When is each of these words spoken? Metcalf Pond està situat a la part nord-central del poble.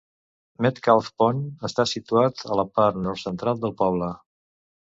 Metcalf 0.65 1.09
Pond 1.23 1.67
està 1.69 1.87
situat 1.91 2.43
a 2.55 2.57
la 2.61 2.67
part 2.79 3.01
nord-central 3.05 3.63
del 3.67 3.77
poble. 3.83 4.11